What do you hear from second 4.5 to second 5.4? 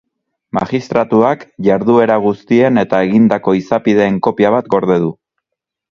bat gorde du.